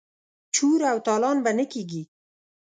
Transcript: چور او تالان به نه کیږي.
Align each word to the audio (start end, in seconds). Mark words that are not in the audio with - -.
چور 0.55 0.79
او 0.91 0.97
تالان 1.07 1.37
به 1.43 1.51
نه 1.57 1.65
کیږي. 1.73 2.03